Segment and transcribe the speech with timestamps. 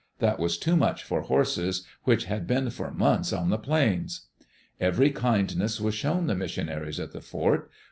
[0.17, 4.29] That was too much for horses which had been for months on the plains.
[4.79, 7.69] Every kindness was shown the missionaries at the fort.